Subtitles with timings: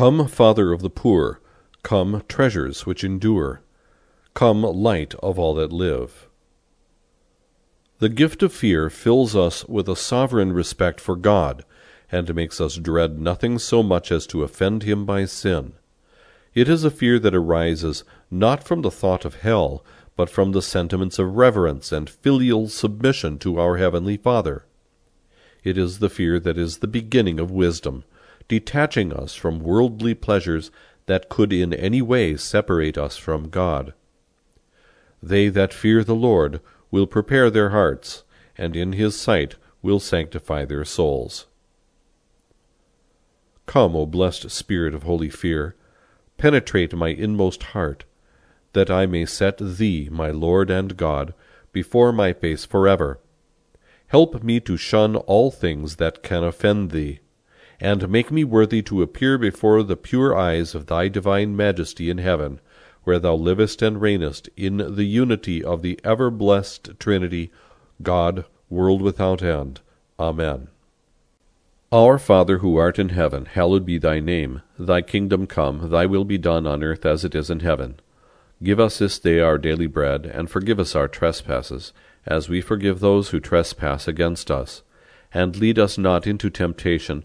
[0.00, 1.42] Come, Father of the poor,
[1.82, 3.60] come, treasures which endure,
[4.32, 6.26] come, light of all that live.
[7.98, 11.66] The gift of fear fills us with a sovereign respect for God,
[12.10, 15.74] and makes us dread nothing so much as to offend him by sin.
[16.54, 19.84] It is a fear that arises not from the thought of hell,
[20.16, 24.64] but from the sentiments of reverence and filial submission to our Heavenly Father.
[25.62, 28.04] It is the fear that is the beginning of wisdom,
[28.50, 30.72] detaching us from worldly pleasures
[31.06, 33.94] that could in any way separate us from God.
[35.22, 38.24] They that fear the Lord will prepare their hearts,
[38.58, 41.46] and in his sight will sanctify their souls.
[43.66, 45.76] Come, O blessed Spirit of holy fear,
[46.36, 48.04] penetrate my inmost heart,
[48.72, 51.34] that I may set Thee, my Lord and God,
[51.70, 53.20] before my face forever.
[54.08, 57.20] Help me to shun all things that can offend Thee
[57.80, 62.18] and make me worthy to appear before the pure eyes of thy divine majesty in
[62.18, 62.60] heaven,
[63.04, 67.50] where thou livest and reignest in the unity of the ever blessed Trinity,
[68.02, 69.80] God, world without end.
[70.18, 70.68] Amen.
[71.92, 74.62] Our Father who art in heaven, hallowed be thy name.
[74.78, 77.98] Thy kingdom come, thy will be done on earth as it is in heaven.
[78.62, 81.92] Give us this day our daily bread, and forgive us our trespasses,
[82.26, 84.82] as we forgive those who trespass against us.
[85.32, 87.24] And lead us not into temptation,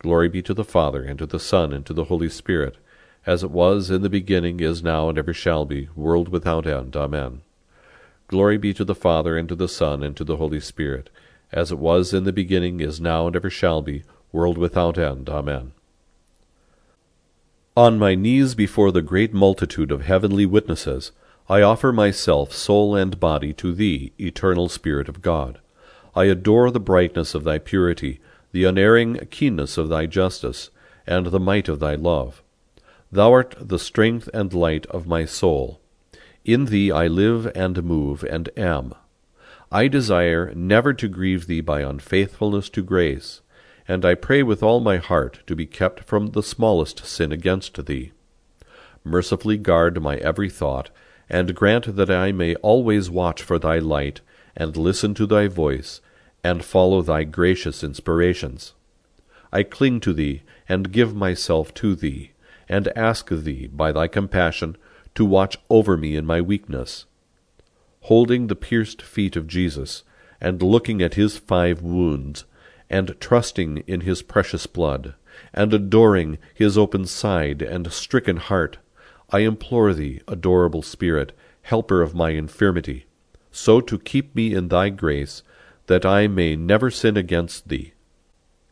[0.00, 2.78] Glory be to the Father, and to the Son, and to the Holy Spirit,
[3.26, 6.96] as it was in the beginning, is now, and ever shall be, world without end.
[6.96, 7.42] Amen.
[8.26, 11.10] Glory be to the Father, and to the Son, and to the Holy Spirit,
[11.52, 14.02] as it was in the beginning, is now, and ever shall be,
[14.32, 15.28] world without end.
[15.28, 15.72] Amen.
[17.76, 21.12] On my knees before the great multitude of heavenly witnesses,
[21.46, 25.58] I offer myself, soul and body, to Thee, eternal Spirit of God.
[26.16, 28.18] I adore the brightness of Thy purity,
[28.52, 30.70] the unerring keenness of thy justice,
[31.06, 32.42] and the might of thy love.
[33.12, 35.80] Thou art the strength and light of my soul.
[36.44, 38.94] In thee I live and move and am.
[39.72, 43.40] I desire never to grieve thee by unfaithfulness to grace,
[43.86, 47.84] and I pray with all my heart to be kept from the smallest sin against
[47.86, 48.12] thee.
[49.04, 50.90] Mercifully guard my every thought,
[51.28, 54.20] and grant that I may always watch for thy light,
[54.56, 56.00] and listen to thy voice,
[56.42, 58.74] and follow thy gracious inspirations.
[59.52, 62.30] I cling to thee, and give myself to thee,
[62.68, 64.76] and ask thee, by thy compassion,
[65.14, 67.04] to watch over me in my weakness.
[68.02, 70.04] Holding the pierced feet of Jesus,
[70.40, 72.44] and looking at his five wounds,
[72.88, 75.14] and trusting in his precious blood,
[75.52, 78.78] and adoring his open side and stricken heart,
[79.30, 83.06] I implore thee, adorable Spirit, helper of my infirmity,
[83.50, 85.42] so to keep me in thy grace
[85.86, 87.92] that I may never sin against thee.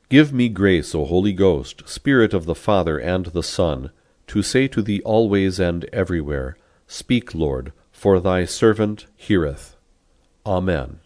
[0.08, 3.90] Give me grace, O Holy Ghost, Spirit of the Father and the Son,
[4.28, 9.76] to say to thee always and everywhere, Speak, Lord, for thy servant heareth.
[10.46, 11.00] Amen.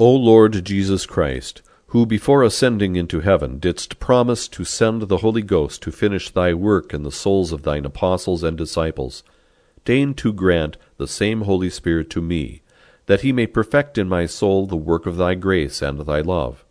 [0.00, 1.62] O Lord Jesus Christ,
[1.94, 6.52] who before ascending into heaven didst promise to send the Holy Ghost to finish thy
[6.52, 9.22] work in the souls of thine apostles and disciples,
[9.84, 12.62] deign to grant the same Holy Spirit to me,
[13.06, 16.64] that he may perfect in my soul the work of thy grace and thy love.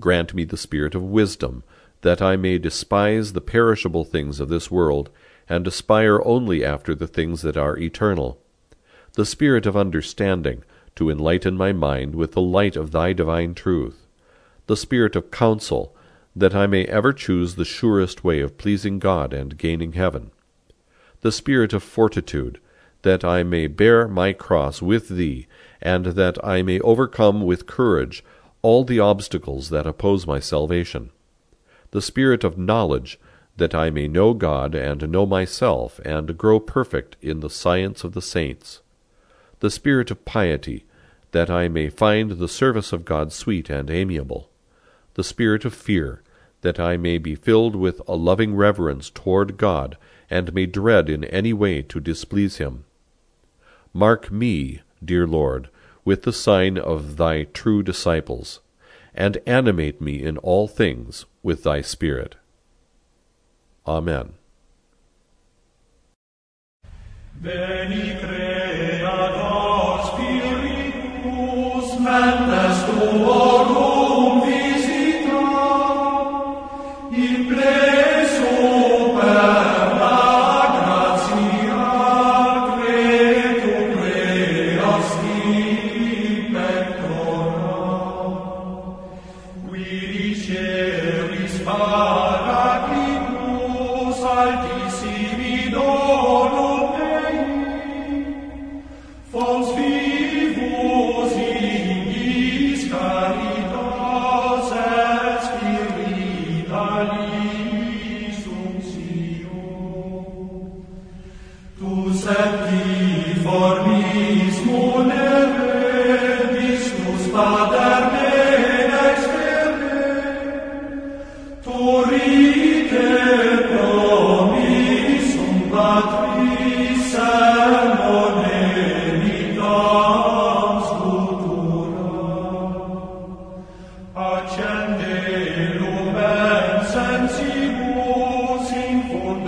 [0.00, 1.62] Grant me the spirit of wisdom,
[2.00, 5.10] that I may despise the perishable things of this world,
[5.48, 8.40] and aspire only after the things that are eternal.
[9.14, 10.64] The spirit of understanding,
[10.96, 14.06] to enlighten my mind with the light of thy divine truth.
[14.66, 15.94] The spirit of counsel,
[16.34, 20.30] that I may ever choose the surest way of pleasing God and gaining heaven.
[21.20, 22.58] The spirit of fortitude,
[23.02, 25.46] that I may bear my cross with thee,
[25.80, 28.24] and that I may overcome with courage
[28.62, 31.10] all the obstacles that oppose my salvation.
[31.90, 33.18] The spirit of knowledge,
[33.56, 38.12] that I may know God and know myself, and grow perfect in the science of
[38.12, 38.80] the saints.
[39.60, 40.84] The spirit of piety,
[41.32, 44.48] that I may find the service of God sweet and amiable.
[45.14, 46.22] The spirit of fear,
[46.62, 49.96] that I may be filled with a loving reverence toward God,
[50.30, 52.84] and may dread in any way to displease him.
[53.92, 55.68] Mark me, dear Lord,
[56.04, 58.60] with the sign of thy true disciples,
[59.14, 62.36] and animate me in all things with thy Spirit.
[63.86, 64.34] Amen.
[67.40, 68.12] Veni
[72.62, 73.41] spiritus
[91.84, 92.11] ricevis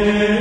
[0.00, 0.37] omne